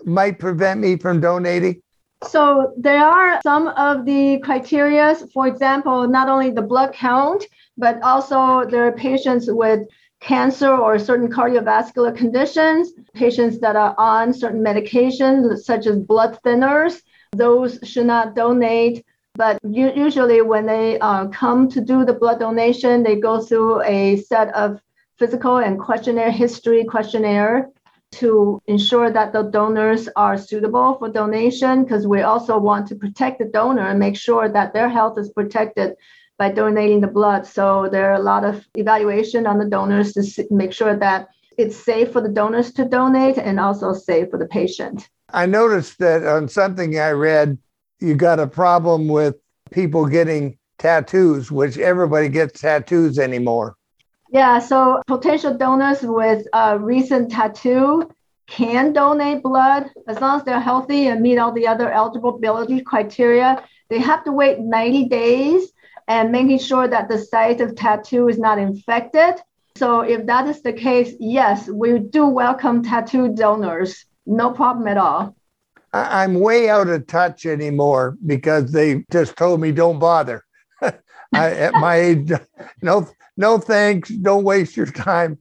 might 0.05 0.39
prevent 0.39 0.81
me 0.81 0.97
from 0.97 1.21
donating. 1.21 1.83
So 2.25 2.73
there 2.77 3.05
are 3.05 3.41
some 3.43 3.69
of 3.69 4.05
the 4.05 4.39
criteria. 4.43 5.15
For 5.33 5.47
example, 5.47 6.09
not 6.09 6.29
only 6.29 6.51
the 6.51 6.63
blood 6.63 6.93
count, 6.93 7.45
but 7.77 8.03
also 8.03 8.69
there 8.69 8.85
are 8.87 8.93
patients 8.93 9.47
with 9.49 9.81
cancer 10.21 10.71
or 10.71 10.99
certain 10.99 11.29
cardiovascular 11.29 12.17
conditions, 12.17 12.93
patients 13.15 13.61
that 13.61 13.77
are 13.77 13.95
on 13.99 14.33
certain 14.33 14.63
medications 14.63 15.59
such 15.59 15.87
as 15.87 15.97
blood 15.99 16.39
thinners. 16.45 17.01
Those 17.33 17.79
should 17.85 18.07
not 18.07 18.35
donate. 18.35 19.05
But 19.39 19.61
usually, 19.63 20.43
when 20.43 20.67
they 20.67 20.99
uh, 20.99 21.29
come 21.29 21.69
to 21.69 21.81
do 21.81 22.05
the 22.05 22.13
blood 22.13 22.41
donation, 22.41 23.05
they 23.05 23.15
go 23.15 23.41
through 23.41 23.83
a 23.83 24.17
set 24.17 24.53
of 24.53 24.81
physical 25.17 25.59
and 25.59 25.79
questionnaire 25.79 26.33
history 26.33 26.85
questionnaire 26.85 27.69
to 28.11 28.61
ensure 28.67 29.13
that 29.13 29.33
the 29.33 29.45
donors 29.45 30.09
are 30.17 30.37
suitable 30.37 30.95
for 30.99 31.09
donation 31.09 31.85
because 31.85 32.05
we 32.05 32.23
also 32.23 32.59
want 32.59 32.89
to 32.89 32.97
protect 32.97 33.39
the 33.39 33.45
donor 33.45 33.87
and 33.87 34.01
make 34.01 34.17
sure 34.17 34.49
that 34.49 34.73
their 34.73 34.89
health 34.89 35.17
is 35.17 35.29
protected 35.29 35.95
by 36.37 36.51
donating 36.51 37.01
the 37.01 37.15
blood. 37.19 37.47
So 37.47 37.89
there 37.93 38.11
are 38.11 38.19
a 38.19 38.29
lot 38.33 38.45
of 38.45 38.67
evaluation 38.75 39.47
on 39.47 39.59
the 39.59 39.67
donors 39.67 40.15
to 40.15 40.47
make 40.51 40.73
sure 40.73 40.97
that 40.97 41.29
it's 41.57 41.77
safe 41.77 42.11
for 42.11 42.21
the 42.21 42.35
donors 42.41 42.73
to 42.73 42.85
donate 42.85 43.39
and 43.39 43.61
also 43.61 43.93
safe 43.93 44.31
for 44.31 44.39
the 44.39 44.47
patient. 44.47 45.09
I 45.33 45.47
noticed 45.47 45.99
that 45.99 46.27
on 46.27 46.49
something 46.49 46.99
I 46.99 47.11
read 47.11 47.59
you 48.01 48.15
got 48.15 48.41
a 48.41 48.47
problem 48.47 49.09
with 49.09 49.37
people 49.71 50.07
getting 50.07 50.59
tattoos, 50.79 51.51
which 51.51 51.79
everybody 51.79 52.29
gets 52.29 52.61
tattoos 52.61 53.19
anymore. 53.19 53.77
Yeah, 54.31 54.59
so 54.59 55.03
potential 55.07 55.57
donors 55.57 56.03
with 56.03 56.47
a 56.53 56.79
recent 56.79 57.31
tattoo 57.31 58.11
can 58.47 58.93
donate 58.93 59.43
blood 59.43 59.91
as 60.07 60.21
long 60.21 60.39
as 60.39 60.45
they're 60.45 60.61
healthy 60.61 61.07
and 61.07 61.21
meet 61.21 61.39
all 61.39 61.53
the 61.53 61.67
other 61.67 61.93
eligibility 61.93 62.81
criteria. 62.81 63.63
They 63.89 63.99
have 63.99 64.25
to 64.25 64.33
wait 64.33 64.61
90 64.61 65.09
days 65.09 65.73
and 66.09 66.33
making 66.33 66.59
sure 66.59 66.89
that 66.89 67.09
the 67.09 67.19
site 67.19 67.61
of 67.61 67.75
tattoo 67.75 68.29
is 68.29 68.39
not 68.39 68.59
infected. 68.59 69.35
So 69.77 70.01
if 70.01 70.27
that 70.27 70.47
is 70.47 70.63
the 70.63 70.73
case, 70.73 71.15
yes, 71.21 71.69
we 71.69 71.99
do 71.99 72.27
welcome 72.27 72.83
tattoo 72.83 73.35
donors. 73.35 74.05
No 74.27 74.51
problem 74.51 74.89
at 74.89 74.99
all. 74.99 75.37
I'm 75.93 76.41
way 76.41 76.69
out 76.69 76.89
of 76.89 77.07
touch 77.07 77.47
anymore 77.47 78.17
because 78.27 78.73
they 78.73 79.05
just 79.11 79.37
told 79.37 79.61
me 79.61 79.73
don't 79.73 79.99
bother. 79.99 80.45
I, 80.83 80.93
at 81.33 81.75
my 81.75 81.97
age, 81.97 82.33
no, 82.83 83.09
no 83.37 83.59
thanks. 83.59 84.11
Don't 84.11 84.45
waste 84.45 84.77
your 84.77 84.87
time. 84.87 85.39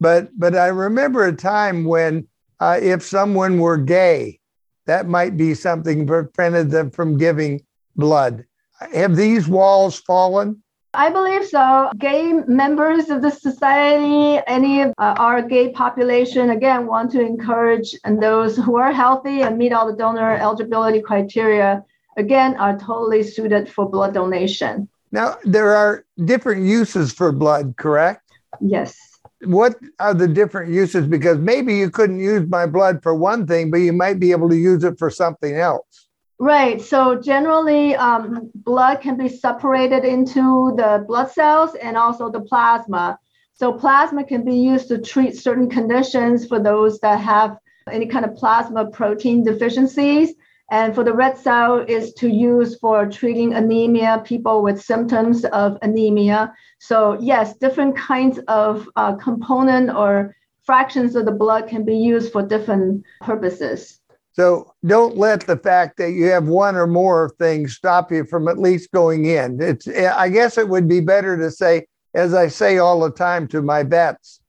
But 0.00 0.28
but 0.38 0.54
I 0.54 0.66
remember 0.66 1.24
a 1.24 1.34
time 1.34 1.84
when 1.84 2.28
uh, 2.60 2.78
if 2.80 3.02
someone 3.02 3.58
were 3.58 3.78
gay, 3.78 4.40
that 4.86 5.08
might 5.08 5.36
be 5.36 5.54
something 5.54 6.06
prevented 6.06 6.70
them 6.70 6.90
from 6.90 7.16
giving 7.16 7.62
blood. 7.96 8.44
Have 8.92 9.16
these 9.16 9.48
walls 9.48 9.98
fallen? 9.98 10.62
I 10.96 11.10
believe 11.10 11.46
so. 11.46 11.90
Gay 11.98 12.32
members 12.48 13.10
of 13.10 13.20
the 13.20 13.30
society, 13.30 14.42
any 14.46 14.80
of 14.80 14.94
uh, 14.96 15.14
our 15.18 15.42
gay 15.42 15.70
population, 15.70 16.50
again, 16.50 16.86
want 16.86 17.10
to 17.12 17.20
encourage 17.20 17.94
and 18.04 18.22
those 18.22 18.56
who 18.56 18.76
are 18.76 18.92
healthy 18.92 19.42
and 19.42 19.58
meet 19.58 19.74
all 19.74 19.86
the 19.86 19.96
donor 19.96 20.36
eligibility 20.36 21.02
criteria, 21.02 21.84
again, 22.16 22.56
are 22.56 22.78
totally 22.78 23.22
suited 23.22 23.68
for 23.68 23.86
blood 23.86 24.14
donation. 24.14 24.88
Now, 25.12 25.36
there 25.44 25.76
are 25.76 26.06
different 26.24 26.64
uses 26.64 27.12
for 27.12 27.30
blood, 27.30 27.74
correct? 27.76 28.32
Yes. 28.60 28.96
What 29.44 29.76
are 30.00 30.14
the 30.14 30.26
different 30.26 30.72
uses? 30.72 31.06
Because 31.06 31.36
maybe 31.36 31.74
you 31.74 31.90
couldn't 31.90 32.20
use 32.20 32.48
my 32.48 32.64
blood 32.64 33.02
for 33.02 33.14
one 33.14 33.46
thing, 33.46 33.70
but 33.70 33.78
you 33.78 33.92
might 33.92 34.18
be 34.18 34.30
able 34.30 34.48
to 34.48 34.56
use 34.56 34.82
it 34.82 34.98
for 34.98 35.10
something 35.10 35.56
else. 35.56 36.05
Right. 36.38 36.82
So 36.82 37.18
generally, 37.18 37.96
um, 37.96 38.50
blood 38.54 39.00
can 39.00 39.16
be 39.16 39.28
separated 39.28 40.04
into 40.04 40.74
the 40.76 41.04
blood 41.06 41.30
cells 41.30 41.74
and 41.74 41.96
also 41.96 42.30
the 42.30 42.42
plasma. 42.42 43.18
So 43.54 43.72
plasma 43.72 44.22
can 44.22 44.44
be 44.44 44.54
used 44.54 44.88
to 44.88 44.98
treat 44.98 45.34
certain 45.34 45.70
conditions 45.70 46.46
for 46.46 46.60
those 46.60 47.00
that 47.00 47.20
have 47.20 47.56
any 47.90 48.06
kind 48.06 48.26
of 48.26 48.34
plasma 48.34 48.90
protein 48.90 49.44
deficiencies. 49.44 50.34
And 50.70 50.94
for 50.94 51.04
the 51.04 51.14
red 51.14 51.38
cell 51.38 51.78
is 51.78 52.12
to 52.14 52.28
use 52.28 52.76
for 52.80 53.06
treating 53.06 53.54
anemia, 53.54 54.22
people 54.26 54.62
with 54.62 54.82
symptoms 54.82 55.44
of 55.46 55.78
anemia. 55.80 56.52
So 56.80 57.16
yes, 57.18 57.56
different 57.56 57.96
kinds 57.96 58.38
of 58.48 58.86
uh, 58.96 59.14
component 59.14 59.88
or 59.90 60.36
fractions 60.64 61.16
of 61.16 61.24
the 61.24 61.32
blood 61.32 61.68
can 61.68 61.84
be 61.84 61.96
used 61.96 62.32
for 62.32 62.42
different 62.42 63.04
purposes. 63.22 64.00
So 64.36 64.74
don't 64.84 65.16
let 65.16 65.46
the 65.46 65.56
fact 65.56 65.96
that 65.96 66.10
you 66.10 66.26
have 66.26 66.46
one 66.46 66.76
or 66.76 66.86
more 66.86 67.34
things 67.38 67.74
stop 67.74 68.12
you 68.12 68.26
from 68.26 68.48
at 68.48 68.58
least 68.58 68.92
going 68.92 69.24
in. 69.24 69.58
It's 69.62 69.88
I 69.88 70.28
guess 70.28 70.58
it 70.58 70.68
would 70.68 70.86
be 70.86 71.00
better 71.00 71.38
to 71.38 71.50
say, 71.50 71.86
as 72.14 72.34
I 72.34 72.48
say 72.48 72.76
all 72.76 73.00
the 73.00 73.10
time 73.10 73.48
to 73.48 73.62
my 73.62 73.82
vets, 73.82 74.40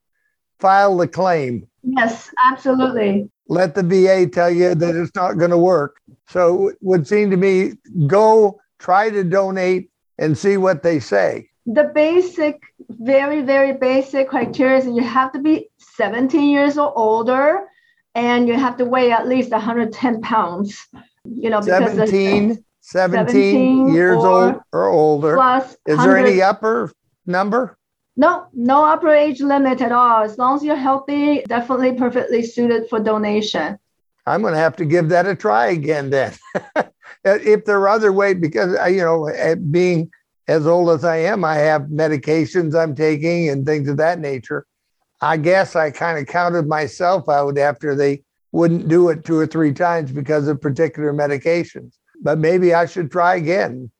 file 0.59 0.97
the 0.97 1.07
claim. 1.07 1.65
Yes, 1.83 2.29
absolutely. 2.45 3.29
Let 3.47 3.75
the 3.75 3.83
VA 3.83 4.27
tell 4.27 4.49
you 4.49 4.75
that 4.75 4.93
it's 4.93 5.15
not 5.15 5.37
going 5.37 5.51
to 5.51 5.57
work. 5.57 6.01
So 6.27 6.67
it 6.67 6.77
would 6.81 7.07
seem 7.07 7.31
to 7.31 7.37
me 7.37 7.75
go 8.07 8.59
try 8.79 9.09
to 9.09 9.23
donate 9.23 9.89
and 10.17 10.37
see 10.37 10.57
what 10.57 10.83
they 10.83 10.99
say. 10.99 11.49
The 11.65 11.85
basic, 11.95 12.61
very, 12.89 13.41
very 13.41 13.71
basic 13.71 14.27
criteria 14.27 14.79
is 14.79 14.85
you 14.85 15.01
have 15.01 15.31
to 15.31 15.39
be 15.39 15.69
17 15.77 16.49
years 16.49 16.77
or 16.77 16.91
older 16.97 17.61
and 18.17 18.47
you 18.47 18.55
have 18.55 18.77
to 18.77 18.85
weigh 18.85 19.11
at 19.11 19.27
least 19.27 19.51
110 19.51 20.21
pounds. 20.21 20.87
You 21.23 21.49
know, 21.49 21.61
because 21.61 21.93
17, 21.93 22.63
17, 22.81 23.27
17 23.27 23.93
years 23.93 24.23
or 24.23 24.27
old 24.27 24.61
or 24.73 24.87
older. 24.87 25.35
Plus, 25.35 25.77
is 25.85 25.97
there 25.99 26.17
any 26.17 26.41
upper 26.41 26.91
number? 27.25 27.77
No, 28.15 28.47
no 28.53 28.83
upper 28.83 29.09
age 29.09 29.41
limit 29.41 29.81
at 29.81 29.91
all. 29.91 30.23
As 30.23 30.37
long 30.37 30.55
as 30.55 30.63
you're 30.63 30.75
healthy, 30.75 31.43
definitely 31.47 31.93
perfectly 31.93 32.43
suited 32.43 32.89
for 32.89 32.99
donation. 32.99 33.77
I'm 34.25 34.41
going 34.41 34.53
to 34.53 34.59
have 34.59 34.75
to 34.77 34.85
give 34.85 35.09
that 35.09 35.27
a 35.27 35.35
try 35.35 35.67
again 35.67 36.09
then. 36.09 36.33
if 37.23 37.65
there 37.65 37.79
are 37.79 37.89
other 37.89 38.11
ways, 38.11 38.37
because 38.39 38.77
uh, 38.79 38.85
you 38.85 39.01
know, 39.01 39.27
eh, 39.27 39.55
being 39.55 40.09
as 40.47 40.65
old 40.65 40.89
as 40.89 41.03
I 41.03 41.17
am, 41.17 41.43
I 41.43 41.55
have 41.55 41.83
medications 41.83 42.73
I'm 42.73 42.95
taking 42.95 43.49
and 43.49 43.65
things 43.65 43.87
of 43.89 43.97
that 43.97 44.19
nature. 44.19 44.65
I 45.21 45.37
guess 45.37 45.75
I 45.75 45.91
kind 45.91 46.19
of 46.19 46.27
counted 46.27 46.67
myself 46.67 47.27
out 47.27 47.57
after 47.57 47.95
they 47.95 48.23
wouldn't 48.51 48.87
do 48.87 49.09
it 49.09 49.25
two 49.25 49.37
or 49.37 49.47
three 49.47 49.73
times 49.73 50.11
because 50.11 50.47
of 50.47 50.61
particular 50.61 51.13
medications. 51.13 51.93
But 52.21 52.39
maybe 52.39 52.73
I 52.73 52.85
should 52.85 53.11
try 53.11 53.35
again. 53.35 53.91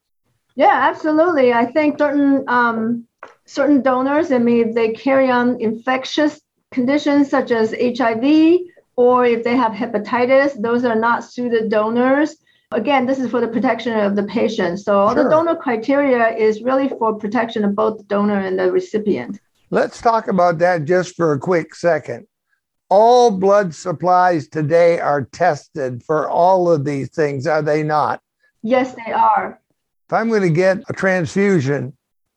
Yeah, 0.54 0.72
absolutely. 0.72 1.52
I 1.52 1.66
think 1.66 1.98
certain 1.98 2.44
um, 2.48 3.06
certain 3.46 3.82
donors, 3.82 4.32
I 4.32 4.38
mean, 4.38 4.68
if 4.68 4.74
they 4.74 4.92
carry 4.92 5.30
on 5.30 5.60
infectious 5.60 6.40
conditions 6.72 7.30
such 7.30 7.50
as 7.50 7.74
HIV 7.80 8.58
or 8.96 9.24
if 9.24 9.44
they 9.44 9.56
have 9.56 9.72
hepatitis, 9.72 10.60
those 10.60 10.84
are 10.84 10.96
not 10.96 11.24
suited 11.24 11.70
donors. 11.70 12.36
Again, 12.72 13.06
this 13.06 13.18
is 13.18 13.30
for 13.30 13.40
the 13.40 13.48
protection 13.48 13.98
of 13.98 14.16
the 14.16 14.24
patient. 14.24 14.80
So 14.80 14.98
all 14.98 15.14
sure. 15.14 15.24
the 15.24 15.30
donor 15.30 15.56
criteria 15.56 16.36
is 16.36 16.62
really 16.62 16.88
for 16.88 17.14
protection 17.14 17.64
of 17.64 17.74
both 17.74 17.98
the 17.98 18.04
donor 18.04 18.38
and 18.38 18.58
the 18.58 18.70
recipient. 18.70 19.40
Let's 19.70 20.00
talk 20.00 20.28
about 20.28 20.58
that 20.58 20.84
just 20.84 21.14
for 21.14 21.32
a 21.32 21.38
quick 21.38 21.74
second. 21.74 22.26
All 22.88 23.30
blood 23.30 23.74
supplies 23.74 24.48
today 24.48 24.98
are 24.98 25.24
tested 25.24 26.02
for 26.02 26.28
all 26.28 26.70
of 26.70 26.84
these 26.84 27.10
things, 27.10 27.46
are 27.46 27.60
they 27.60 27.82
not? 27.82 28.20
Yes, 28.62 28.94
they 28.94 29.12
are. 29.12 29.60
If 30.06 30.12
I'm 30.12 30.30
going 30.30 30.42
to 30.42 30.50
get 30.50 30.78
a 30.88 30.94
transfusion, 30.94 31.94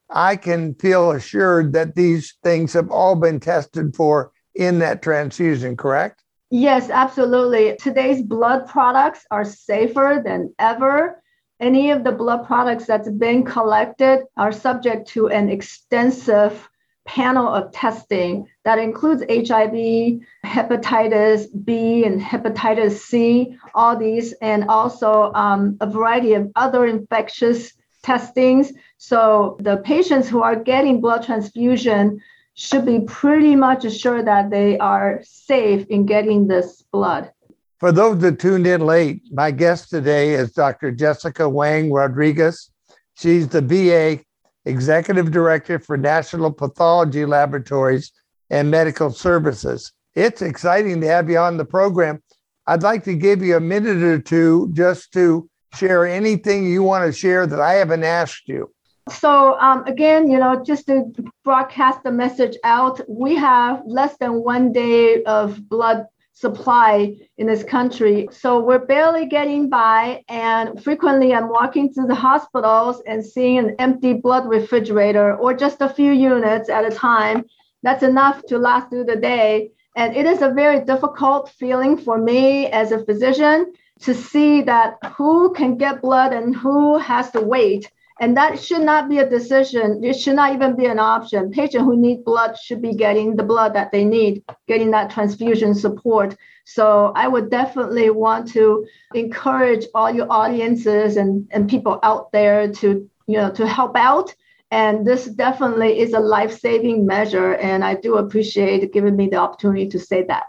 I 0.10 0.36
can 0.36 0.76
feel 0.76 1.12
assured 1.12 1.72
that 1.72 1.96
these 1.96 2.36
things 2.44 2.74
have 2.74 2.92
all 2.92 3.16
been 3.16 3.40
tested 3.40 3.96
for 3.96 4.34
in 4.54 4.80
that 4.80 5.02
transfusion, 5.02 5.78
correct? 5.78 6.22
Yes, 6.50 6.90
absolutely. 6.90 7.78
Today's 7.78 8.22
blood 8.22 8.68
products 8.68 9.26
are 9.32 9.46
safer 9.46 10.22
than 10.22 10.54
ever 10.60 11.22
any 11.62 11.92
of 11.92 12.04
the 12.04 12.12
blood 12.12 12.46
products 12.48 12.86
that's 12.86 13.08
been 13.08 13.46
collected 13.46 14.24
are 14.36 14.52
subject 14.52 15.08
to 15.10 15.30
an 15.30 15.48
extensive 15.48 16.68
panel 17.06 17.48
of 17.48 17.72
testing 17.72 18.48
that 18.64 18.80
includes 18.80 19.24
HIV, 19.30 20.20
hepatitis 20.46 21.48
B, 21.66 22.06
and 22.06 22.22
hepatitis 22.22 23.00
C, 23.00 23.58
all 23.74 23.98
these, 23.98 24.34
and 24.42 24.66
also 24.70 25.32
um, 25.34 25.78
a 25.82 25.88
variety 25.88 26.34
of 26.34 26.52
other 26.56 26.86
infectious 26.86 27.74
testings. 28.04 28.72
So 28.98 29.58
the 29.60 29.78
patients 29.78 30.30
who 30.30 30.42
are 30.42 30.56
getting 30.56 31.02
blood 31.02 31.24
transfusion 31.24 32.22
should 32.54 32.86
be 32.86 33.02
pretty 33.02 33.56
much 33.56 33.86
assured 33.86 34.28
that 34.28 34.50
they 34.50 34.78
are 34.78 35.22
safe 35.24 35.86
in 35.88 36.06
getting 36.06 36.48
this 36.48 36.84
blood. 36.92 37.32
For 37.80 37.92
those 37.92 38.20
that 38.20 38.40
tuned 38.40 38.68
in 38.68 38.82
late, 38.82 39.24
my 39.32 39.50
guest 39.50 39.90
today 39.90 40.34
is 40.34 40.52
Dr. 40.52 40.92
Jessica 40.92 41.50
Wang 41.50 41.92
Rodriguez. 41.92 42.70
She's 43.18 43.48
the 43.48 43.62
VA 43.62 44.24
Executive 44.66 45.32
Director 45.32 45.80
for 45.80 45.98
National 45.98 46.52
Pathology 46.52 47.26
Laboratories 47.26 48.12
and 48.50 48.70
Medical 48.70 49.12
Services. 49.12 49.92
It's 50.16 50.42
exciting 50.42 51.02
to 51.02 51.08
have 51.08 51.30
you 51.30 51.38
on 51.38 51.58
the 51.58 51.66
program. 51.66 52.22
I'd 52.68 52.84
like 52.84 53.04
to 53.06 53.16
give 53.16 53.42
you 53.42 53.58
a 53.58 53.62
minute 53.62 54.04
or 54.04 54.20
two 54.20 54.70
just 54.74 55.14
to 55.14 55.50
share 55.74 56.06
anything 56.06 56.66
you 56.66 56.84
want 56.84 57.06
to 57.06 57.18
share 57.18 57.48
that 57.48 57.60
I 57.60 57.74
haven't 57.74 58.04
asked 58.04 58.48
you. 58.48 58.72
So, 59.10 59.60
um, 59.60 59.84
again, 59.88 60.30
you 60.30 60.38
know, 60.38 60.64
just 60.64 60.86
to 60.88 61.12
broadcast 61.44 62.04
the 62.04 62.12
message 62.12 62.56
out, 62.64 63.02
we 63.10 63.36
have 63.36 63.82
less 63.86 64.16
than 64.18 64.44
one 64.44 64.72
day 64.72 65.24
of 65.24 65.68
blood 65.68 66.06
supply 66.42 67.16
in 67.38 67.46
this 67.48 67.64
country. 67.64 68.28
So 68.32 68.60
we're 68.60 68.86
barely 68.86 69.28
getting 69.28 69.70
by. 69.70 70.24
And 70.28 70.84
frequently 70.84 71.34
I'm 71.34 71.50
walking 71.50 71.94
through 71.94 72.08
the 72.08 72.16
hospitals 72.16 73.02
and 73.06 73.24
seeing 73.24 73.60
an 73.60 73.76
empty 73.80 74.14
blood 74.14 74.50
refrigerator 74.50 75.36
or 75.38 75.54
just 75.54 75.82
a 75.82 75.90
few 75.90 76.12
units 76.12 76.68
at 76.70 76.92
a 76.92 76.96
time. 76.96 77.46
That's 77.84 78.04
enough 78.04 78.44
to 78.48 78.58
last 78.58 78.90
through 78.90 79.06
the 79.06 79.16
day. 79.16 79.72
And 79.96 80.16
it 80.16 80.26
is 80.26 80.42
a 80.42 80.50
very 80.50 80.84
difficult 80.84 81.50
feeling 81.50 81.98
for 81.98 82.18
me 82.18 82.68
as 82.68 82.92
a 82.92 83.06
physician 83.06 83.74
to 84.02 84.14
see 84.16 84.62
that 84.64 84.98
who 85.16 85.54
can 85.54 85.78
get 85.78 86.02
blood 86.02 86.34
and 86.34 86.56
who 86.56 86.98
has 86.98 87.30
to 87.32 87.42
wait 87.42 87.92
and 88.22 88.38
that 88.38 88.60
should 88.60 88.84
not 88.84 89.10
be 89.10 89.18
a 89.18 89.28
decision. 89.28 90.04
It 90.04 90.14
should 90.14 90.36
not 90.36 90.54
even 90.54 90.76
be 90.76 90.86
an 90.86 91.00
option. 91.00 91.50
Patients 91.50 91.84
who 91.84 91.98
need 91.98 92.24
blood 92.24 92.56
should 92.56 92.80
be 92.80 92.94
getting 92.94 93.36
the 93.36 93.42
blood 93.42 93.74
that 93.74 93.92
they 93.92 94.06
need, 94.06 94.44
getting 94.68 94.92
that 94.92 95.10
transfusion 95.10 95.74
support. 95.74 96.38
So 96.64 97.14
I 97.16 97.28
would 97.28 97.50
definitely 97.50 98.12
want 98.12 98.48
to 98.50 98.86
encourage 99.16 99.88
all 99.96 100.12
your 100.12 100.32
audiences 100.32 101.18
and, 101.18 101.48
and 101.50 101.68
people 101.68 102.00
out 102.04 102.32
there 102.32 102.72
to, 102.72 103.10
you 103.26 103.38
know, 103.38 103.50
to 103.54 103.68
help 103.68 103.98
out. 103.98 104.36
And 104.70 105.06
this 105.06 105.26
definitely 105.26 106.00
is 106.00 106.14
a 106.14 106.20
life-saving 106.20 107.08
measure. 107.08 107.56
And 107.56 107.84
I 107.84 107.96
do 107.96 108.18
appreciate 108.18 108.94
giving 108.94 109.16
me 109.16 109.30
the 109.30 109.38
opportunity 109.38 109.90
to 109.90 110.00
say 110.00 110.26
that. 110.26 110.44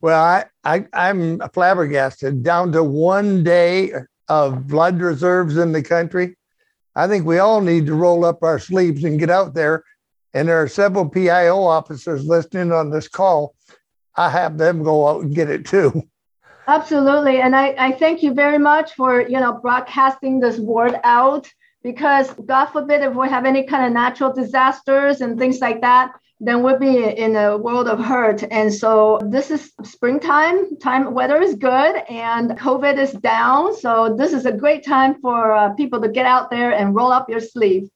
Well, 0.00 0.18
I, 0.18 0.46
I 0.64 0.86
I'm 0.94 1.40
flabbergasted 1.50 2.42
down 2.42 2.72
to 2.72 2.82
one 2.82 3.44
day 3.44 3.92
of 4.28 4.66
blood 4.66 4.98
reserves 4.98 5.58
in 5.58 5.72
the 5.72 5.82
country. 5.82 6.36
I 6.94 7.08
think 7.08 7.24
we 7.24 7.38
all 7.38 7.60
need 7.60 7.86
to 7.86 7.94
roll 7.94 8.24
up 8.24 8.42
our 8.42 8.58
sleeves 8.58 9.04
and 9.04 9.18
get 9.18 9.30
out 9.30 9.54
there. 9.54 9.84
And 10.34 10.48
there 10.48 10.62
are 10.62 10.68
several 10.68 11.08
PIO 11.08 11.62
officers 11.62 12.24
listening 12.24 12.72
on 12.72 12.90
this 12.90 13.08
call. 13.08 13.54
I 14.16 14.30
have 14.30 14.58
them 14.58 14.82
go 14.82 15.08
out 15.08 15.22
and 15.22 15.34
get 15.34 15.50
it 15.50 15.66
too. 15.66 16.02
Absolutely. 16.68 17.40
And 17.40 17.56
I, 17.56 17.74
I 17.78 17.92
thank 17.92 18.22
you 18.22 18.34
very 18.34 18.58
much 18.58 18.94
for, 18.94 19.22
you 19.22 19.40
know, 19.40 19.54
broadcasting 19.54 20.38
this 20.38 20.58
word 20.58 20.98
out 21.02 21.50
because 21.82 22.32
God 22.46 22.66
forbid 22.66 23.02
if 23.02 23.14
we 23.14 23.28
have 23.28 23.44
any 23.44 23.64
kind 23.64 23.86
of 23.86 23.92
natural 23.92 24.32
disasters 24.32 25.20
and 25.20 25.38
things 25.38 25.60
like 25.60 25.80
that, 25.80 26.12
then 26.40 26.62
we'll 26.62 26.78
be 26.78 27.04
in 27.04 27.36
a 27.36 27.56
world 27.56 27.86
of 27.86 28.00
hurt. 28.00 28.42
And 28.50 28.74
so 28.74 29.20
this 29.30 29.50
is 29.50 29.72
springtime, 29.84 30.76
time 30.78 31.14
weather 31.14 31.40
is 31.40 31.54
good 31.54 32.02
and 32.08 32.50
COVID 32.50 32.98
is 32.98 33.12
down. 33.12 33.76
So 33.76 34.16
this 34.18 34.32
is 34.32 34.44
a 34.44 34.52
great 34.52 34.84
time 34.84 35.20
for 35.20 35.52
uh, 35.52 35.72
people 35.74 36.00
to 36.00 36.08
get 36.08 36.26
out 36.26 36.50
there 36.50 36.72
and 36.72 36.96
roll 36.96 37.12
up 37.12 37.30
your 37.30 37.38
sleeve. 37.38 37.88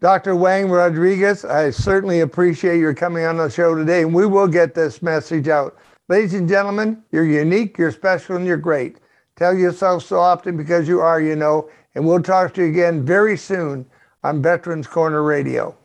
Dr. 0.00 0.34
Wang 0.34 0.68
Rodriguez, 0.68 1.44
I 1.44 1.70
certainly 1.70 2.20
appreciate 2.20 2.78
your 2.78 2.94
coming 2.94 3.24
on 3.24 3.36
the 3.36 3.48
show 3.48 3.74
today, 3.74 4.02
and 4.02 4.12
we 4.12 4.26
will 4.26 4.48
get 4.48 4.74
this 4.74 5.00
message 5.00 5.48
out. 5.48 5.78
Ladies 6.08 6.34
and 6.34 6.48
gentlemen, 6.48 7.02
you're 7.12 7.24
unique, 7.24 7.78
you're 7.78 7.92
special, 7.92 8.36
and 8.36 8.44
you're 8.44 8.58
great. 8.58 8.98
Tell 9.36 9.54
yourself 9.54 10.04
so 10.04 10.18
often 10.18 10.56
because 10.56 10.86
you 10.86 11.00
are, 11.00 11.20
you 11.20 11.36
know, 11.36 11.70
and 11.94 12.06
we'll 12.06 12.22
talk 12.22 12.54
to 12.54 12.62
you 12.62 12.68
again 12.68 13.04
very 13.04 13.36
soon 13.36 13.86
on 14.22 14.42
Veterans 14.42 14.86
Corner 14.86 15.22
Radio. 15.22 15.76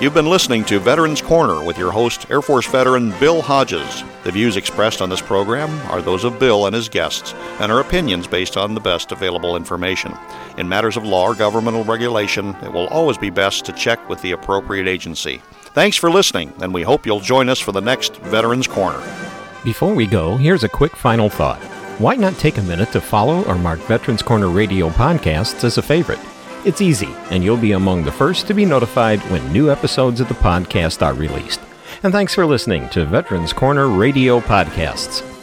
You've 0.00 0.12
been 0.12 0.28
listening 0.28 0.64
to 0.64 0.80
Veterans 0.80 1.22
Corner 1.22 1.64
with 1.64 1.78
your 1.78 1.92
host, 1.92 2.28
Air 2.28 2.42
Force 2.42 2.66
veteran 2.66 3.12
Bill 3.20 3.40
Hodges. 3.40 4.02
The 4.24 4.32
views 4.32 4.56
expressed 4.56 5.00
on 5.00 5.08
this 5.08 5.22
program 5.22 5.70
are 5.88 6.02
those 6.02 6.24
of 6.24 6.40
Bill 6.40 6.66
and 6.66 6.74
his 6.74 6.88
guests 6.88 7.32
and 7.60 7.70
are 7.70 7.78
opinions 7.78 8.26
based 8.26 8.56
on 8.56 8.74
the 8.74 8.80
best 8.80 9.12
available 9.12 9.54
information. 9.54 10.12
In 10.58 10.68
matters 10.68 10.96
of 10.96 11.04
law 11.04 11.28
or 11.28 11.34
governmental 11.36 11.84
regulation, 11.84 12.56
it 12.56 12.72
will 12.72 12.88
always 12.88 13.16
be 13.16 13.30
best 13.30 13.64
to 13.66 13.72
check 13.72 14.08
with 14.08 14.20
the 14.20 14.32
appropriate 14.32 14.88
agency. 14.88 15.40
Thanks 15.74 15.96
for 15.96 16.10
listening, 16.10 16.52
and 16.60 16.74
we 16.74 16.82
hope 16.82 17.06
you'll 17.06 17.20
join 17.20 17.48
us 17.48 17.60
for 17.60 17.70
the 17.70 17.80
next 17.80 18.16
Veterans 18.16 18.66
Corner. 18.66 19.00
Before 19.62 19.94
we 19.94 20.06
go, 20.06 20.36
here's 20.36 20.64
a 20.64 20.68
quick 20.68 20.96
final 20.96 21.30
thought. 21.30 21.62
Why 21.98 22.16
not 22.16 22.36
take 22.38 22.58
a 22.58 22.62
minute 22.62 22.90
to 22.90 23.00
follow 23.00 23.44
or 23.44 23.54
mark 23.54 23.78
Veterans 23.80 24.20
Corner 24.20 24.48
Radio 24.48 24.88
podcasts 24.88 25.62
as 25.62 25.78
a 25.78 25.82
favorite? 25.82 26.18
It's 26.64 26.80
easy, 26.80 27.08
and 27.30 27.44
you'll 27.44 27.56
be 27.56 27.70
among 27.70 28.02
the 28.02 28.10
first 28.10 28.48
to 28.48 28.54
be 28.54 28.64
notified 28.64 29.20
when 29.30 29.52
new 29.52 29.70
episodes 29.70 30.20
of 30.20 30.26
the 30.26 30.34
podcast 30.34 31.06
are 31.06 31.14
released. 31.14 31.60
And 32.02 32.12
thanks 32.12 32.34
for 32.34 32.46
listening 32.46 32.88
to 32.90 33.04
Veterans 33.04 33.52
Corner 33.52 33.86
Radio 33.86 34.40
Podcasts. 34.40 35.33